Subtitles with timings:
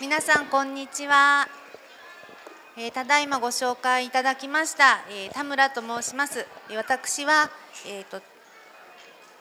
[0.00, 1.46] 皆さんこんにちは、
[2.74, 6.46] えー、ただいまご紹介いただきました、えー、田村と申します。
[6.74, 7.50] 私は、
[7.86, 8.22] えーと、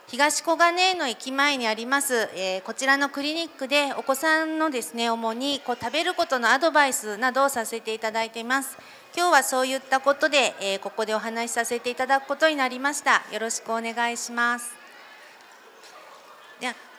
[0.07, 8.77] 東小金井の駅前にあります、えこちらのクリニックでお子さんのですね主にこう食べることのアドバイスなどをさせていただいています。
[9.15, 13.23] 今日はそういったことで、えここでお話しさせていただくことになりました。
[13.31, 14.78] よろしくお願いします。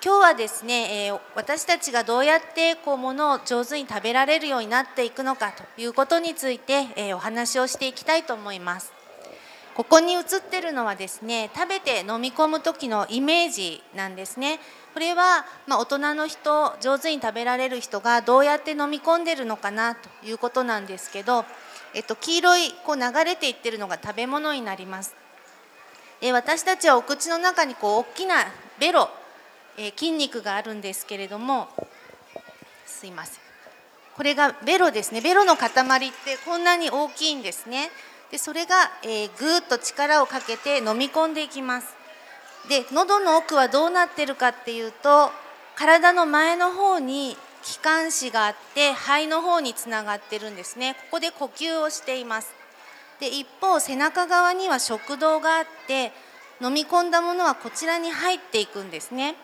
[0.02, 8.94] 今日はですね、えー、私たちがどうやってこうものを上手に食べられるようになっていくのかということについて、えー、お話をしていきたいと思います。
[9.74, 14.58] ここに映ってるのはですね食べて飲み込む時のイメージなんですね。
[14.94, 21.44] これは、まあ、大人の人上手に食べられる人がどうやって飲み込んでるのかなということなんですけど、
[21.94, 25.14] えっと、黄色いこう流れていってるのが食べ物になります。
[26.22, 28.36] で私たちはお口の中にこう大きな
[28.78, 29.10] ベロ
[29.82, 31.68] え筋肉があるんですけれども
[32.84, 33.40] すいません。
[34.14, 35.22] これがベロですね。
[35.22, 37.90] ベロの塊ってこんなに大きいんですね。
[38.30, 41.96] でそれが、えー、ぐっと力をかけて飲み込んでいきます。
[42.68, 45.30] で喉の奥はどうなってるかっていうと
[45.76, 50.94] 体の前の方に気管支があって肺の方につながってるんですね。
[50.94, 52.52] ここで呼吸をしています。
[53.18, 56.12] で一方背中側には食道があって
[56.60, 59.36] 飲み込んだものはこちらに入っていくんですね。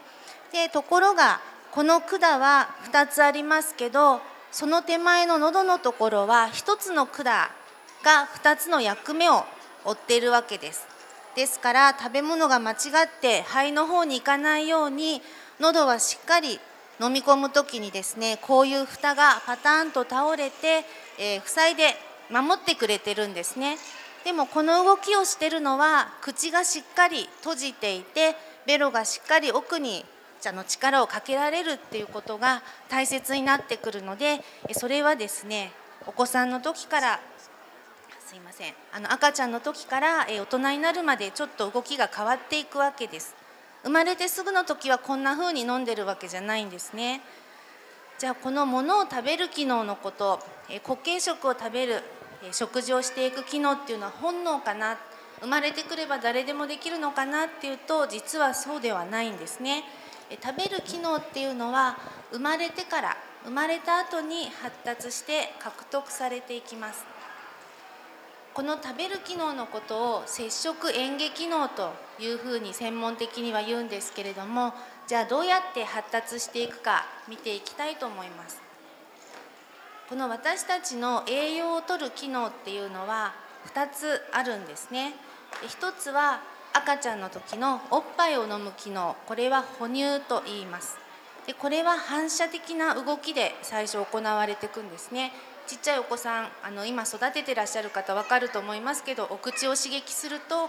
[0.52, 1.40] でところが
[1.72, 7.24] この管は2つありますけどその手前の喉のところは1つの管
[8.02, 9.44] が2つの役目を
[9.84, 10.86] 負っているわけです。
[11.34, 12.76] ですから食べ物が間違っ
[13.20, 15.20] て肺の方に行かないように
[15.60, 16.58] 喉はしっかり
[16.98, 20.86] 飲み込む時にですねこういう蓋がパターンと倒れて、
[21.18, 21.94] えー、塞いで
[22.30, 23.76] 守ってくれてるんですね。
[24.24, 28.34] でもこの動きをしてるのは口がしっかり閉じていて
[28.66, 30.04] ベロがしっかり奥に
[30.46, 34.40] 者の力をかけられるっていうことが大切になってくるので
[34.72, 35.72] それはですね
[36.06, 37.20] お子さんの時から
[38.24, 43.34] すいませんあの赤ちゃんの時から大人になるまでちょっと動きが変わっていくわけです。
[43.82, 47.20] 生まれてすぐの時はこんな風に飲んでるわけじゃないんですね。
[48.18, 50.40] じゃあこのものを食べる機能のこと
[50.82, 52.02] 固形食を食べる
[52.50, 54.98] 食事をしていく機能っていうのは本能かな。
[55.40, 59.84] 生まれてくれば誰でもできるのかなっていうと実はそうではないんですね。
[60.42, 61.96] 食べる機能っていうのは
[62.32, 67.04] 生まれてから生まれた後に発達して獲得されていきます。
[68.54, 74.72] この食べる機能のことを接触嚥下機能というふうに専門的には言うんですけれども
[75.06, 78.62] じゃあどうやって発達していくか見ていきたいと思います。
[80.08, 83.34] この私たちの栄養をとる機能っていうのは
[83.74, 85.14] 2つあるんですね。
[85.62, 86.40] 1つは
[86.76, 90.98] 赤ちゃんの時のおっぱいを飲む機能これは哺乳と言います。
[91.46, 95.32] でこれは反射的な動きで最初行われていくんですね。
[95.66, 100.68] ちっちゃいお子さんあの今育ててらっしゃる方分かると思いますけどお口を刺激すると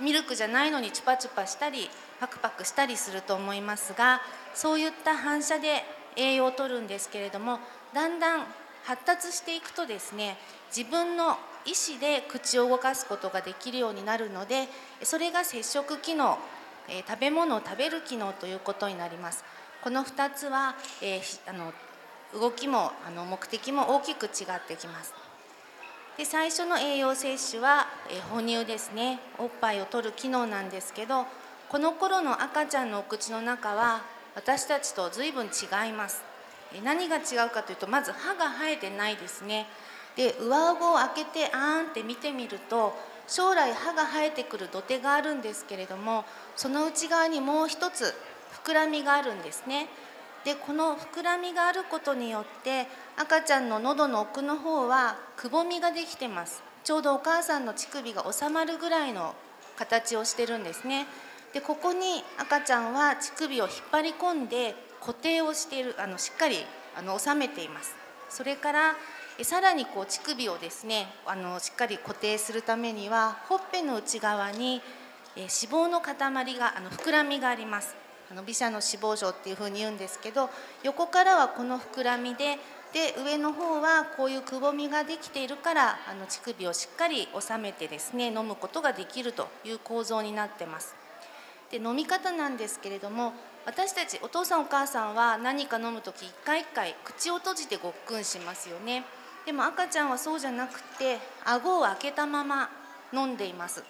[0.00, 1.90] ミルクじゃないのにチュパチュパしたり
[2.20, 4.22] パクパクしたりすると思いますが
[4.54, 5.82] そういった反射で
[6.16, 7.58] 栄養をとるんですけれども
[7.92, 8.46] だんだん
[8.84, 10.38] 発達していくとですね
[10.74, 11.36] 自分の
[11.68, 14.68] 意思で口を動かすことができるようになるので
[15.02, 16.38] それが接触機能、
[17.06, 19.44] 食べ物を食べる機能ということになります。
[19.82, 21.72] この2つは、えー、あの
[22.32, 25.14] 動きもあの目的も大きく違ってきます。
[26.16, 31.26] で最初の栄養摂取は、え哺乳ですねおっぱいを取る機能なんですけど
[31.68, 34.02] この頃の赤ちゃんのお口の中は
[34.34, 36.24] 私たちと随分違います
[36.82, 39.66] 何が違うかというとまず歯が生えてないですね
[40.18, 42.92] で上顎を開けてあーんって見てみると
[43.28, 46.24] 将来歯が生えてくる土手があるんですけれども
[46.56, 48.12] その内側にもう一つ
[48.64, 49.88] 膨らみがあるんですね。
[50.44, 52.86] でこの膨らみがあることによって
[53.16, 56.62] 赤ちゃんの喉の奥の方はくぼみができてます。
[56.82, 59.34] ちょうどお母さんの乳首が収まるぐらいの
[59.76, 61.06] 形をしてるんですね。
[61.52, 66.64] でここに赤ちゃんは乳首を引っ張り込んで固定をしているあのしっかり
[66.96, 67.94] あの収めています。
[68.30, 68.96] それから
[69.42, 74.82] さらにこう乳首をですねあのしっかり固定するためにはほっぺの内側に
[75.36, 76.14] 脂肪の塊
[76.58, 77.94] があの膨らみがあります
[78.30, 80.50] あの微細の脂肪症っていうふうに言うんですけど
[80.82, 82.58] 横からはこの膨らみで
[82.92, 90.94] で上の方はこういうくぼみができているからあの乳首をしっかり収めてですね飲むことができるという構造になってます。
[91.70, 93.34] で飲み方なんですけれども
[93.66, 99.04] 私たちお父さんお母さんは何か飲む時一回一回口を閉じてごっくんしますよね。
[99.48, 101.16] でも赤ちゃんはそうじゃなくて
[101.46, 102.68] 顎を開けたまま
[103.14, 103.82] 飲んでいます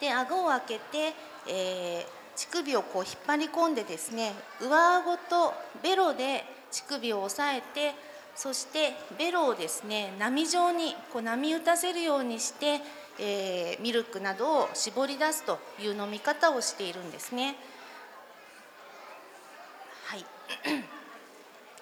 [0.00, 1.12] で顎を開けて、
[1.46, 2.04] えー、
[2.34, 5.52] 乳首をこう引っ張り込んでですね上顎と
[5.82, 7.94] ベロで乳首を押さえて
[8.34, 12.80] そしてベロをですね波状にこう波打たせるようにして、
[13.20, 17.54] えー、ミルクなどを絞り出すという飲み方をしているんですね。
[20.06, 20.24] はい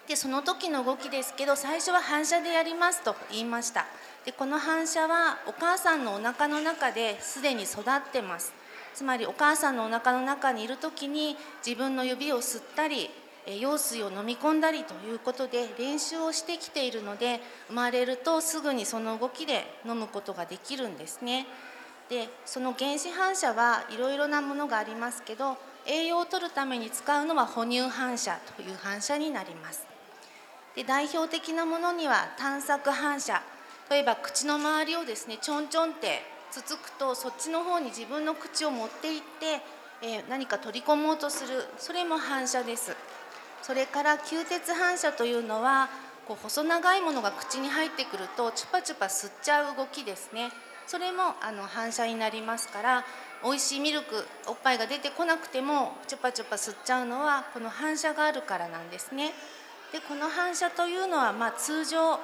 [0.08, 3.86] でその時の動きですけど最初は反射でやりますと言いました
[4.24, 8.52] でこの反射はお母さんのお腹の中ですでに育ってます
[8.94, 13.10] つまりお母さんのお腹の中にいる時に自分の指を吸ったり
[13.46, 21.46] 羊水を飲み込んだりということで練習をしてきているので生まれるとすぐにその動きで飲むことができるんですね。
[22.08, 25.56] でその原子反射はいろいろなものがありますけど
[25.86, 29.95] 栄養を取るために使うのは哺乳反射という反射になります。
[30.76, 33.42] で代表的なものには探索反射
[33.90, 36.20] 例えば口の周りをですねちょんちょんって
[36.50, 39.60] つつくとそっちの方に自分の口を持っていって、
[40.02, 42.96] えー、何か取り込もうとするそれも反射です。
[43.62, 45.88] それから吸鉄反射というのは
[46.28, 50.50] こう細長いものが口に入ってくるとチュパチュパ吸っちゃう動きですね
[50.86, 53.04] それもあの反射になりますから
[53.42, 59.32] 美味しいミルクおっぱいが出てこなくてもチュパチュパ吸っちゃうのはこの反射があるからなんですね。
[59.96, 62.20] でこの反射というのはま通常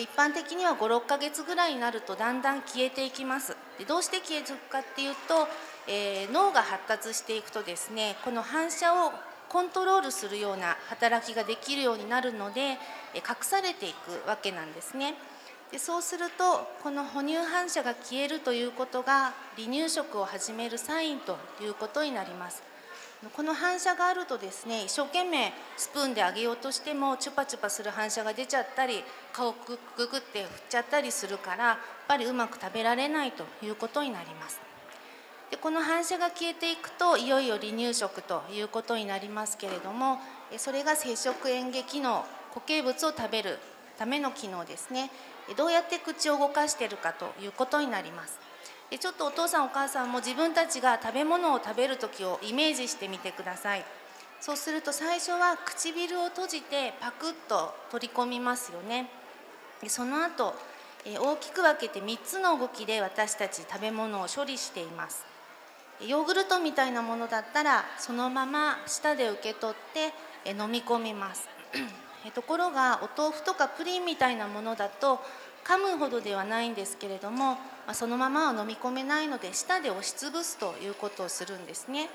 [0.00, 5.48] 一般的には56ヶ月ぐらいになるとだんだん消えていきますでどうして消えていくかっていうと、
[5.88, 9.10] えー、脳が発達していくとですねこの反射を
[9.48, 12.78] コントロールするような働きができるようになるので
[13.16, 15.14] 隠されていくわけなんですね。
[15.72, 22.69] でそうするとこの哺乳反射が消えるということが離乳食を始めるサインということになります。
[23.28, 31.76] この反射があるとですね一生懸命スプーンであげようとしてもチュパチュパする反射が出ちゃったり顔くぐぐって振っちゃったりするからやっ
[32.08, 34.60] ぱりうまく食べられないということになります。
[35.50, 40.18] でこの反射が消えていくといよいよ離乳食ということになりますけれども
[40.58, 42.24] それが接触嚥下機能
[42.54, 43.58] 固形物を食べる
[43.98, 45.10] ための機能ですね
[45.56, 48.38] どうやって口を動かしているかということになります
[48.90, 53.84] でちょっとお父さんお母さんも自分たちが食べ物を食べる時をイメージしてみてください。
[54.40, 59.10] そうすると最初は唇を閉じてパクッと取り込みますよね。
[59.80, 60.54] でその後
[61.04, 65.24] 大きく分けて3つの動きで私たち食べ物を処理しています。
[66.06, 71.48] ヨーグルトみたいなものだったらそのまま舌で受け取って飲み込みます。
[72.34, 75.20] ところがお豆腐とかプリンみたいなものだと
[75.64, 77.58] 噛むほどではないんですけれども
[77.90, 82.08] まそのままは飲み込めないので舌で押しつぶすということをするんですね。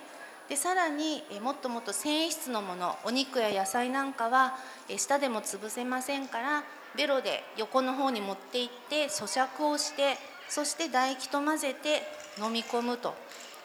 [0.47, 4.55] でさらにもっともっと繊維質のものお肉や野菜なんかは
[4.95, 6.63] 舌でも潰せませんから
[6.95, 10.17] ベロで横の方に持っていって咀嚼をして
[10.47, 12.03] そして唾液と混ぜて
[12.41, 13.13] 飲み込むと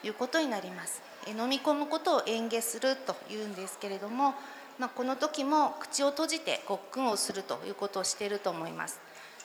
[0.03, 1.03] いうことになります。
[1.29, 4.35] 飲み込むことを嚥下するというんですけれども、
[4.81, 8.99] まあ、この時も口を閉じてごっくんをするということをしていると思います。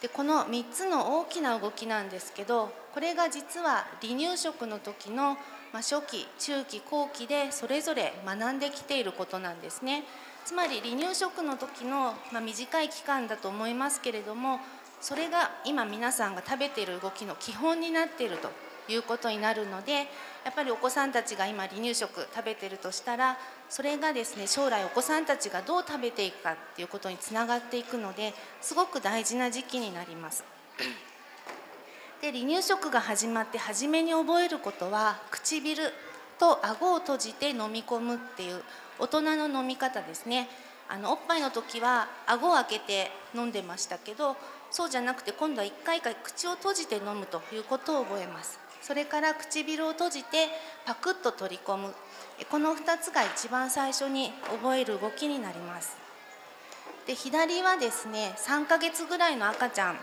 [0.05, 5.35] でこの3つの大きな動きなんですけどこれが実は離乳食の時の、
[5.73, 10.03] 初期中期後期でそれぞれ学んできていることなんですね。
[10.45, 14.59] つまり離乳食の時の、ま、短い期間だと思いますけれども
[15.01, 18.51] それが今皆さんが食べている動きの基本になっていると
[18.93, 19.93] いうことになるので
[20.43, 23.37] やっぱりお子さんたちが今離乳食食べてるとしたら
[23.69, 30.43] それがですね将来お子さんたちがどう食べていくかっていうことにつながっていくのですごく大事な時期になります。
[32.21, 35.91] で離乳食が始まって初めに覚えることは唇
[36.39, 38.63] と顎を閉じて飲み込むっていう
[38.99, 40.47] 大人の飲み方ですね。
[40.87, 44.35] あのおっぱいの時は顎を開けて飲んでましたけど
[44.69, 50.47] そうじゃなくて今度は1回か口を閉じて飲むということを覚えますそれから唇を閉じて
[50.85, 51.95] パクッと取り込む。
[52.51, 55.97] この2つが一番最初に覚える動きになります。
[57.07, 59.97] で左はですね3ヶ月ぐらいの赤ちゃん。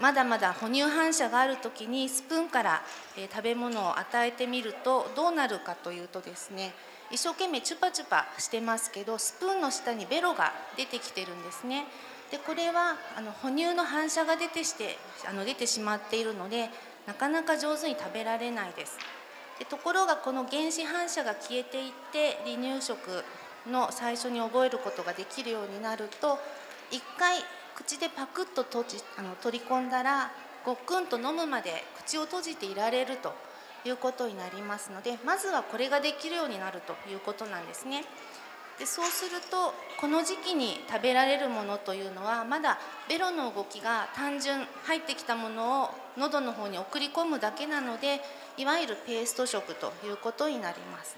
[0.00, 2.82] まだまだ哺乳反射がある時にスプーンから
[3.30, 6.74] 食べ物を与えてみるとどうなるかというとですね
[7.10, 11.84] 一生懸命チュパチュパしてますけどスプーンの下にベロが出てきてるんですね。
[12.30, 14.96] でこれはあの哺乳の反射が出てして
[15.28, 16.70] あの出てしまっているので
[17.06, 18.98] なかなか上手に食べられないです
[19.58, 23.24] でところがこの原子反射が消えていって離乳食
[23.70, 26.38] の最初に覚えることができるようになると
[26.90, 27.38] 一回
[27.74, 30.30] 口でパクッと閉じあの取り込んだら
[30.64, 33.32] ごっくんと飲むまで口を閉じていられると
[33.84, 38.04] いうことになりますのでまずはこれができるようになるということなんですね。
[38.78, 42.78] でそうするとこの時期に食べられるものというのはまだ
[43.08, 48.20] ベロの動きが単純入ってきたものを喉の方に送り込むだけなので
[48.58, 51.16] いわゆるペースト食ということになります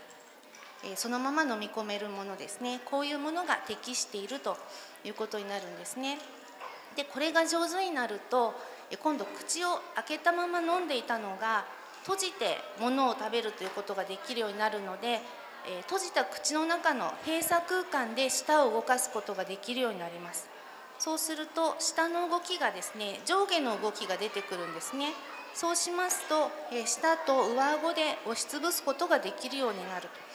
[0.95, 4.57] そのまま飲み込めるものですねこういうものが適していると
[5.05, 6.19] いうことになるんですね。
[6.97, 8.55] でこれが上手になると
[9.03, 11.65] 今度口を開けたまま飲んでいたのが
[12.03, 15.21] 閉じて物を食べるということができるようになるので
[15.67, 20.49] え閉じた口の中の閉鎖空間で舌を動かすことができるようになります。
[20.99, 25.13] そうすると下の動きがですね上下の動きが出てくるんですね。
[25.55, 30.29] そうしますとえ下と上顎で押しつぶすことができるようになると。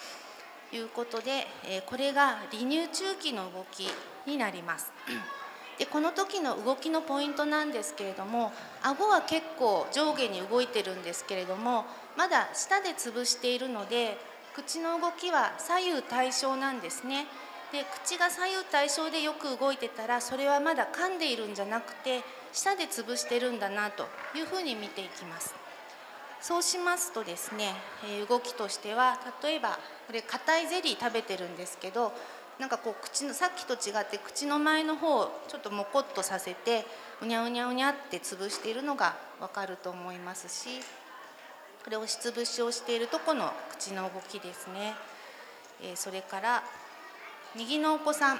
[0.76, 3.88] いうことでえこれが離乳中期の動き
[4.26, 4.92] になります。
[5.78, 8.52] でこの時の動きのポイントなんですけれども
[8.84, 14.18] 顎は結構上下に動いてるんですけれどもまだ舌で潰しているので
[14.56, 17.26] 口の動きは左右対称なんですね。
[17.72, 24.06] で口が左右対称でよく動いてたらそれはまだ噛んでいるんじゃなくて舌で潰してるんだなと
[24.36, 25.56] いうふうに見ていきます。
[26.40, 27.74] そうしますとですね、
[28.06, 32.12] え動きとしては例えばこれ硬いゼリー食べてるんですけど
[32.60, 36.86] なんかこう口のさっきと違って口の前の方をちょっともこっとさせて
[37.22, 40.82] うにゃうにゃうにゃって潰しているのがわかると思いますし
[41.84, 44.96] これ押しつぶしをしているとこの口の動きですね、
[45.82, 46.64] えそれから
[47.56, 48.40] 右のお子さん。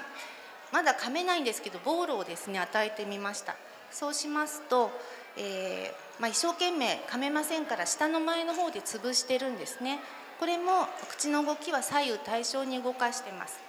[0.72, 3.54] まだ噛めないんですけどボールをですね与えてみました。
[3.92, 4.90] そうしますと、
[5.36, 10.00] えー、まあ、一生懸命噛めませんから下の前の方で潰してるんですね。
[10.40, 13.60] これも口の動きは左右対称に動かしてます。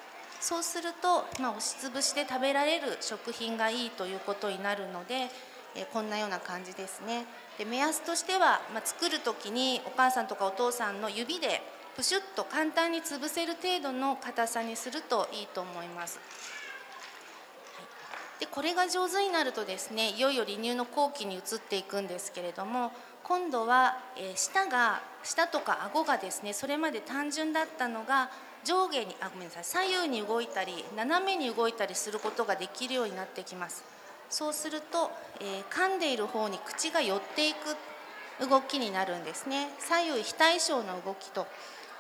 [0.41, 5.29] そうすると、まあ、押しつぶしで食べられる食品がいいということになるので、
[5.75, 7.25] えー、こんなような感じですね。
[7.58, 11.62] で目安としては、まあ、作る時にお母さんとかお父さんの指で
[11.96, 16.20] プシュッと簡単に潰せる程度の硬さにするといいと思います。
[18.40, 22.92] でこれが上手になるとですねいよいよ離乳の後期に移っていくんですけれども
[23.24, 28.30] 今度は、え、舌が舌とか顎がですねそれまで単純だったのが
[28.66, 33.95] 上下にあごめんなさい左右に動いたり斜めに動いたりすることができるようになってきます
[34.29, 41.48] そうすると、えー、噛んでいる方に口が寄っていく動きになるんですね左右非対称の動きと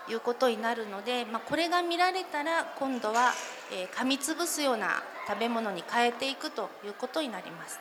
[0.09, 3.31] いうことになるので、まあ、これが見られたら今度は、
[3.71, 7.79] えー、噛みつぶすような食べ物に変えていくということになります。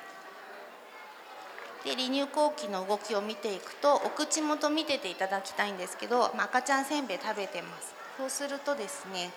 [1.85, 9.31] で離乳後期の動きを見ていくとお口元見てていただきたいんですけど、まあ、赤ちゃんせんべい食べてますそうするとですね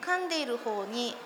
[0.00, 1.16] 噛んでいる方に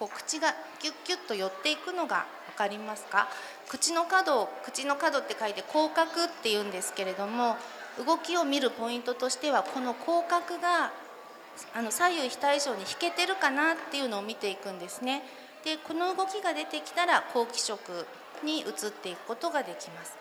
[0.00, 0.48] こう口が
[0.82, 3.28] ギュッギュッと寄っていくのが分かりますか？
[3.68, 7.56] 口の角口の角って書いて口角っていうんですけれども
[8.04, 10.90] 動きを見るポイントとしてはこの口角が
[11.74, 15.22] あの左右非対称に引けてるかなっていうのを見ていくんですね。
[15.64, 18.06] でこの動きが出てきたら好気色
[18.42, 20.14] に移っていくことができます。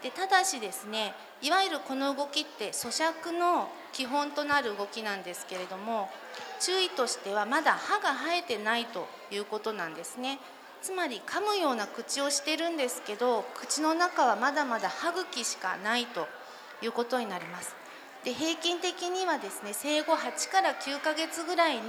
[0.00, 6.10] でただしですねいわゆるこの動きって咀嚼の基本となる動きなんですけれども
[6.60, 10.38] 注意としてはまだ歯が生えてないということなんですね。
[10.80, 16.28] つまり噛むような口をしてるんですけど口の中はまだまだ歯茎しかないと
[16.82, 17.74] いうことになります。
[18.24, 21.82] で平均的にはですね生後8から9ヶ月ぐらいに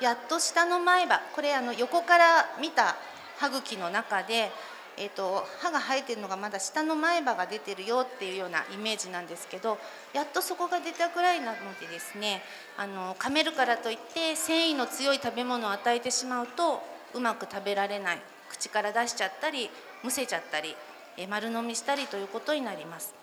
[0.00, 2.96] やっと下の前歯これあの横から見た
[3.38, 4.52] 歯茎の中で、
[4.98, 9.78] えーと、歯が生えてるのがまだ下の前歯が出てるよっていうようなイメージなんですけど
[10.12, 12.42] やっとそこが出たぐらいなのでですね
[12.76, 16.82] あの噛めるからといって繊維の強い食べ物を与えてしまうと
[17.14, 18.18] うまく食べられない
[18.50, 19.70] 口から出しちゃったり
[20.02, 20.74] むせちゃったり
[21.16, 23.14] え丸飲みしたりということになります。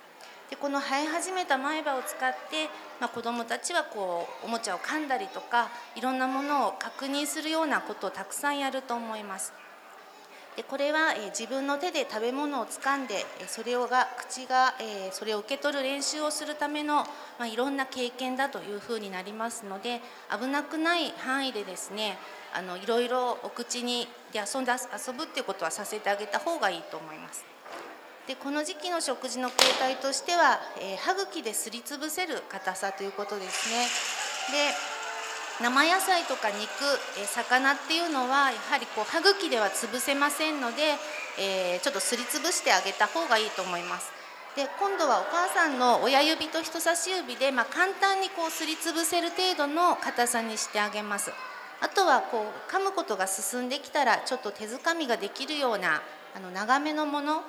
[0.50, 9.54] でこの生え始めた前歯を使って、まあ、子どもたちはこうおもちゃを噛んだりとかいろんなものを確認するようなことをたくさんやると思います。
[10.68, 14.74] これは、自分の手で食べ物を掴んでそれをが口が、
[15.12, 17.04] それを受け取る練習をするための、
[17.38, 20.02] まあ、いろんな経験だというふうになりますので
[20.32, 22.18] 危なくない範囲でですね
[22.54, 27.46] あのいろいろお口にで遊んで遊ぶっていうことはさせてあげた方がいいと思います。
[28.28, 33.88] でこの時期の食事の形態としては、えー、歯茎ですりつぶせる硬さということですね。
[34.52, 34.99] で
[35.62, 36.64] 生野菜とか肉、
[37.20, 40.96] え、魚っていうのはやはりこう歯茎では潰せませんので、
[41.38, 44.10] えー、ちょっとすりつぶしてあげた方がいいと思います。
[44.56, 51.32] で今度はお母さんの親指と人差し指で、まあ、簡単にこうすりつぶせる程度の硬さにしてあげます。
[51.82, 56.02] あとはこう噛むことが進んできたらちょっと手づかみができるような
[56.36, 57.42] あの長めのもの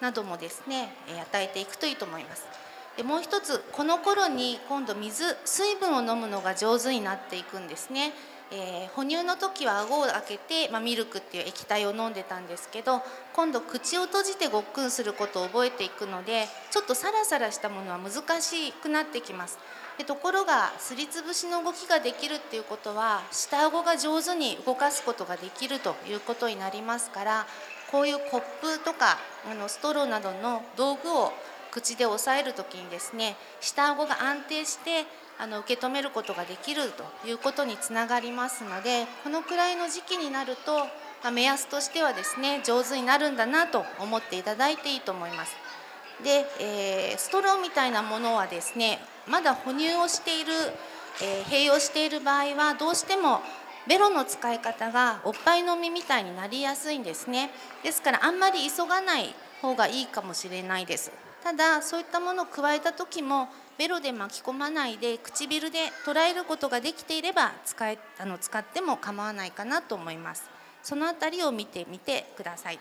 [0.00, 2.67] などもですね与えていくといいと思います。
[2.98, 8.12] でもう一つこの頃に今度水水分を飲むのが上手になっていくんですね。
[8.50, 13.02] えー、哺乳の時は顎を開けて、まあ、ミルクっていう液体を飲んでたんですけど
[13.34, 19.58] 今度口を閉じてごっくんすることを覚えていくのでちょっとサラサラしたものは難しくなってきます。
[19.98, 27.46] でところがすりつぶしの動きができるっていうことは下顎が上手に動かすことができるということになりますから
[27.92, 29.18] こういうコップとか
[29.50, 31.32] あのストローなどの道具を
[31.80, 35.06] 口で押さえる時にですね下顎が安定して
[35.38, 40.78] あの受け止めることができるということにつながりますのでこのくらいの時期になると、
[41.22, 45.54] まあ、目安としてはですね上手になるんだなと思っていただいていいと思います。
[46.24, 50.52] で、えー、ストローみたいなものはですねまだ哺乳をしている、
[51.22, 53.40] えー、併用している場合はどうしても
[53.86, 57.50] ベロの使い方がおっぱい飲みみたいになりやすいんですね
[57.84, 59.32] ですからあんまり急がない
[59.62, 70.50] 方がいいかもしれないですただそういったものを加えた時もベロで巻き込まないで唇で捉えることができていれば使えあの使っても構わないかなと思います。
[70.82, 72.78] その辺りを見てみてください。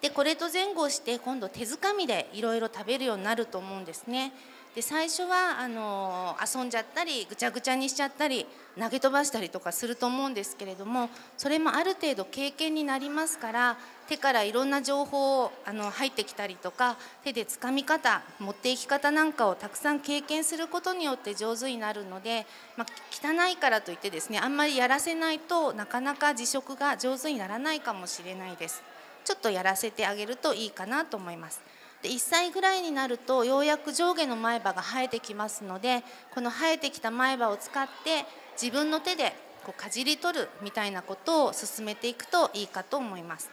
[0.00, 4.32] でこれと前後して今度手づかみでいろいろ食べるようになると思うんですね。
[4.74, 8.46] で最初はあの遊んじゃったりぐちゃぐちゃにしちゃったり
[8.78, 13.76] 投げ飛ばしたりとかすると思うんですけれどもそれもある程度経験になりますから
[14.08, 22.46] 手からいろんな情報をあの入ってきたりとか手でつかみ方持っていき方なんかをたくさん経験することによって上手になるので、
[22.76, 28.82] まあ、汚いからといってですねあんまりやらせないとなかなか辞職が上手にならないかもしれないです。
[29.24, 31.60] ちょっとやらせてあげるといいかなと思います。
[32.02, 36.02] で1歳ぐらいになるとようやく上下の前歯が生えてきますので
[36.34, 38.24] この生えてきた前歯を使って
[38.60, 43.50] 自分の手でこうかじり取るみたいなことを進めていくといいかと思います。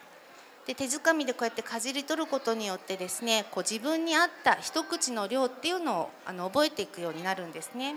[0.65, 7.95] で手づかみでこうやってかじり取ることによってですねこう自分に合った一口の量っていうのをあの覚えていくようになるんですね。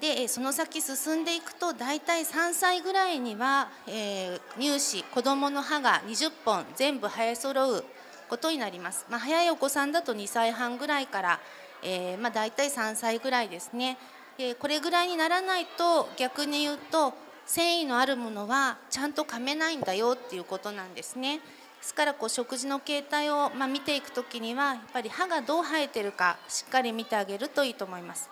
[0.00, 7.84] でその先進んでいくと大体3歳ぐらいには、えー、乳歯子どもの歯が20本全部生え揃う
[8.32, 11.40] ことになります、まあ、早いお子さんだと2歳半ぐらいから、
[11.82, 13.98] えー、まあ、大体3歳ぐらいですね。
[14.38, 17.12] でこれぐらいにならないと逆に言うと
[17.44, 21.40] 繊維のあるものはちゃんと噛めないんだよっていうことなんですね。
[21.40, 21.42] で
[21.82, 28.30] すからこう食事の形態を、ま、見ていく時にはやっぱり歯がどう生えてるかしっかり見てあげるといいと思います。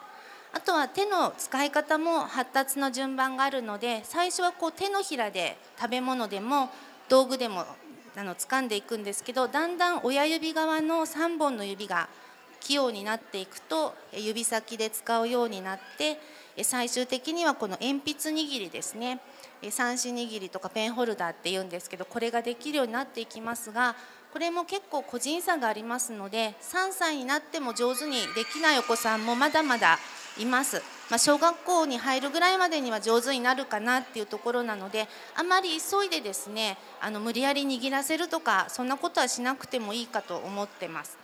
[0.54, 6.70] あとは手の使い方も発達の順番があるので最初はこう手のひらで食べ物でも
[7.10, 7.66] 道具でも
[8.16, 12.08] あの掴んでいくんですけどだんだん親指側の3本の指が
[12.60, 16.18] 器用になっていくと指先で使うようになって
[16.62, 19.20] 最終的にはこの鉛筆握りですね
[19.70, 23.94] 三子握りとかペンホルダーっていうんですけどこれができるようになっていきますが
[24.32, 29.98] これも結構個人差がありますので3歳になっても上手にできないお子さんもまだまだ
[30.38, 30.99] います。
[31.10, 41.18] まあ、小学校に入るぐらいまでには上手になるかなっていうところなのであまり急いでですねあの無理やり握らせるとかそんなことはしなくてもいいかと思ってます。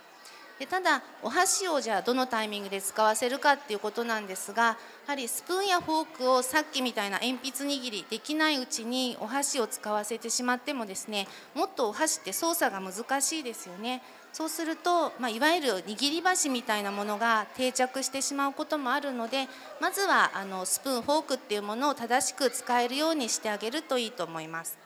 [0.59, 14.01] でただお箸をじゃあどのタイミングで使わせるかっていうことなんですがやはりスプーンやフォークをさっきみたいな鉛筆握りできないうちにお箸を使わせてしまってもですねもっとお箸って操作が難しいですよね。
[14.37, 19.47] そうすると、まあ、いわゆる握り箸みたいなものが定着してしまうこともあるので
[19.81, 24.77] まずはあのスプーンフォークっていうものを正しく使えるようにしてあげるといいと思います。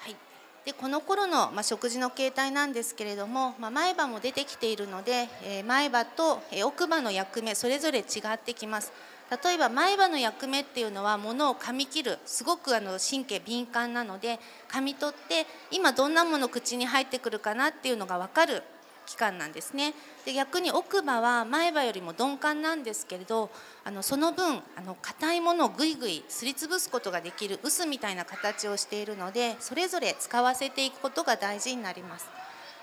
[0.00, 0.16] はい、
[0.64, 8.94] でこの頃の、まあ、食事の形態なんですけれども、まあ、前歯も出てきているので、えー、前歯と、え奥歯の役目それぞれ違ってきます。
[9.32, 14.38] 例えば前歯の役目っていうのはものを噛み切るすごくあの神経敏感なので
[14.70, 18.62] 噛み取って今どんなもの口に入ってくるかなっていうのが分かる
[19.06, 19.94] 器官なんですね
[20.26, 23.50] で逆に奥歯は前歯よりも鈍感なんですけれど
[23.84, 32.26] あのその分あの硬いものをぐいぐいすりつぶすことができる臼みたいな形をしているのでそれぞれ使わせていくことが大事になります。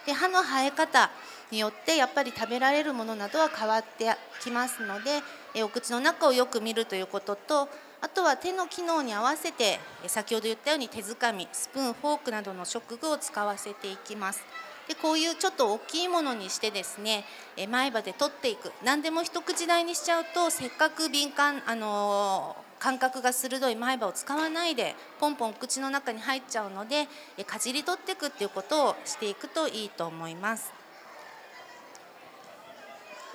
[0.10, 1.12] で歯の生え方
[1.52, 4.10] によってやっぱり食べられるものなどは変わって
[4.42, 5.22] きますので
[5.54, 7.70] えお口の中をよく見るということと
[8.02, 14.42] あとは手の機能に合わせて先ほど言ったように手づかみスプーンフォークなどの食具を使わせていきます。
[14.88, 17.24] でこういうちょっと大きいものにしてですね
[17.70, 27.08] 前歯で取っていく何でも一口大にしちゃうとせっかく敏感、あのー、感覚が鋭い前歯を使わないでポンポン口の中に入っちゃうので
[27.46, 30.72] かじり取っていくっていうことをしていくといいと思います。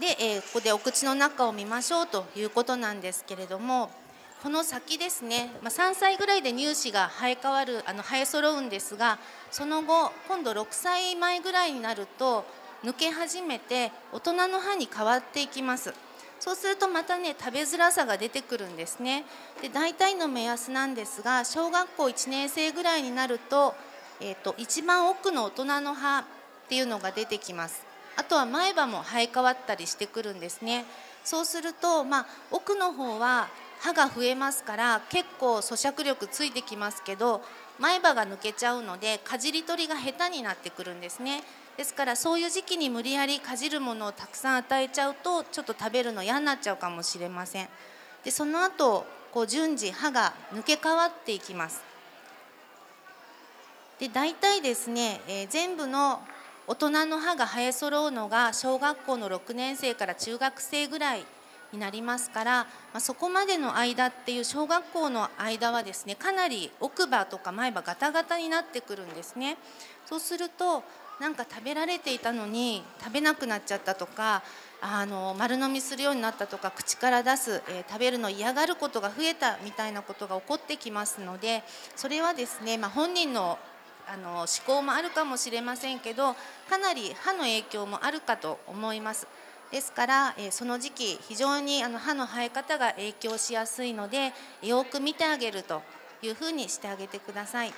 [0.01, 3.91] で、え、ここでお口の中を見ましょうということなんですけれども
[4.43, 9.19] この先ですね、まあ、3歳ぐらいで乳歯が生え変わるあの生え揃うんですが
[9.51, 12.45] その後今度6歳前ぐらいになると
[12.85, 15.95] 抜け始めて大人の歯に変わっていきます。
[16.45, 19.25] そうするとまたね食べづらさが出てくるんですね。
[19.63, 23.75] で大体の目安なんですが小学校1年生ぐらいになると,、
[24.21, 26.25] えーと、一番奥の大人の歯っ
[26.69, 27.83] ていうのが出てきます。
[28.17, 30.85] あとは前歯も生え変わったりしてくるんですね。
[31.25, 33.49] そうすると、まあ、奥の方は
[33.81, 37.41] 歯が増えますから結構咀嚼力ついてきますけど
[37.79, 41.43] 前歯が抜けちゃうのでかじり取りが下手になってくるんですね。
[41.77, 47.69] ですからそういう時期に無理やりかじるものをたくさん与えちゃうとちょっと食べるの嫌になっちゃうかもしれません
[48.25, 51.83] でその後こう順次歯が抜け変わっていきます
[53.99, 56.21] で大体ですね、えー、全部の
[56.67, 61.25] 大人の歯が生え揃うのが小学校の6年生から中学生ぐらい
[61.73, 62.53] になりますから、
[62.93, 69.59] まあ、そこまでの間っていう小学校の間はですねかなり奥歯とか前歯ガタガタになってくるんですね。
[70.07, 70.85] そうすると
[71.21, 74.43] なんか食べられていたのに食べなくなっちゃったとか
[74.81, 81.63] あの丸飲みするようになったとか口から出す、えー、食べるの嫌がることが増えたみたいなことが起こってきますので
[81.97, 83.59] それはですね、まあ、本人の
[84.07, 86.35] あの思考もあるかもしれませんけど
[86.69, 89.27] かなり歯の影響もあるかと思います。
[89.71, 95.83] ですから、えその時期非常にあの歯の生え方が影響しやすいのでよく見てあげると
[96.23, 97.73] いうふうにしてあげてください。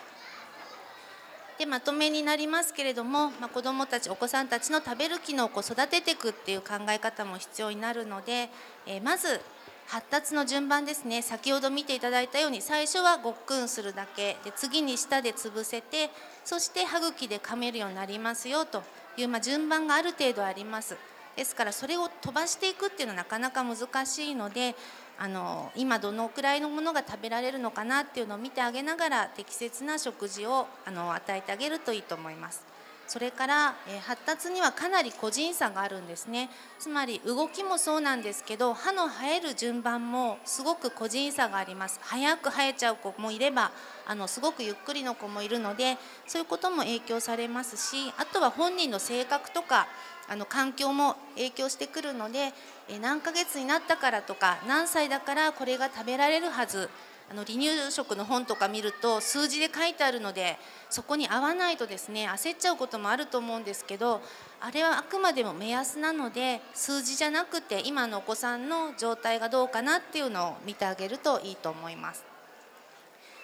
[1.59, 8.51] でまとめになりますけれども、まあ、子どもたちお子さんたちの食べる機能をこう育てていくっていう考え方も必要になるので、
[8.87, 9.41] えー、まず
[9.87, 16.11] 発達の順番ですね先ほど見ていただいたように最初はごっくんするだけで次に舌で潰せて
[16.45, 18.83] そして歯茎で噛めるようになりますよと
[19.17, 20.97] いう、まあ、順番がある程度あります。
[21.37, 24.75] ですからそれを飛ばしていくっていうのはなかなか難しいので
[25.19, 32.76] あの今どのくらいのものが食べられるのかなっていうのを見てあげながら適切な食事をあの与えてあげるといいと思います。
[33.09, 36.51] それから、え発達にはかなり個人差があるんですね。
[36.79, 42.01] つまり動きもそうなんですけど歯の生える順番もすごく個人差があります。
[42.03, 43.71] 早く生えちゃう子もいれば
[44.07, 49.87] あのすごくゆっくりの子もいるのでそういうことも影響されますしあとは本人の性格とか
[50.29, 52.53] あの環境も影響してくるので
[53.01, 56.89] 何ヶ月になったからとか何歳だからこれが食べられるはず。
[57.29, 60.59] あの離乳食の本とか見ると数字で書いてあるので
[60.91, 64.21] そこに合わないとですね焦っちゃうこともあると思うんですけど
[64.61, 72.25] あれはあくまでも目安なので数字じゃなくて今のお子さんの状態がどうかなっていうのを見てあげるといいと思います。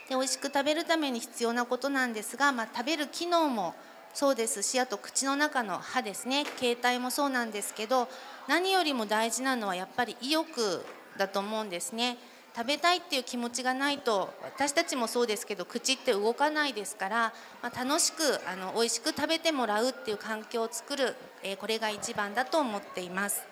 [0.09, 3.75] で美味しく食べるために必要なことなんですが、まあ、食べる機能も
[4.15, 8.09] そうですしあと口の中の歯ですね形態もそうなんですけど
[8.47, 10.85] 何よりも大事なのはやっぱり意欲
[11.17, 12.17] だと思うんですね。
[12.55, 23.43] 食べたいっていう気持ちがないと私たちもそうですけど口って動かないですから、まあ、楽しくあの美味しく食べてもらうっていう環境を作る、えー、これが一番だと思っています。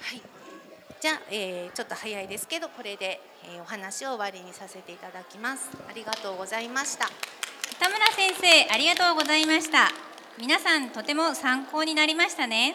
[0.00, 0.22] はい
[0.98, 5.70] じゃあ、えー、ちょっと早いですけどこれで、えー、お話を終わりにさせていただきます。
[5.88, 7.06] ありがとうございました。
[7.78, 9.90] 田村先生ありがとうございました
[10.38, 12.74] 皆さんとても参考になりましたね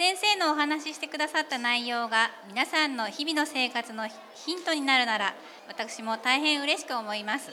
[0.00, 5.34] 先生のお話ししてくださった内容が皆さんの日々の生活のヒントになるなら
[5.68, 7.50] 私も大変嬉しく思います。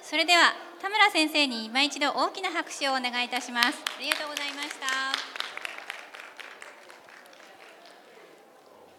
[0.00, 3.84] それでは田村先生に今一度大きな拍手をお願いいたします。
[3.98, 5.19] ありがとうございました。